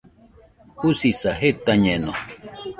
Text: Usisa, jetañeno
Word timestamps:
Usisa, 0.89 1.31
jetañeno 1.41 2.11